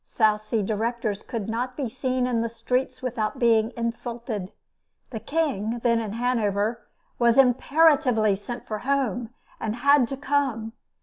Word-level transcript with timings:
South 0.07 0.41
Sea 0.41 0.63
directors 0.63 1.21
could 1.21 1.47
not 1.47 1.77
be 1.77 1.87
seen 1.87 2.25
in 2.25 2.41
the 2.41 2.49
streets 2.49 3.03
without 3.03 3.37
being 3.37 3.71
insulted. 3.77 4.51
The 5.11 5.19
King, 5.19 5.77
then 5.83 5.99
in 5.99 6.13
Hanover, 6.13 6.87
was 7.19 7.37
imperatively 7.37 8.35
sent 8.35 8.65
for 8.65 8.79
home, 8.79 9.29
and 9.59 9.75
had 9.75 10.07
to 10.07 10.17
come. 10.17 10.73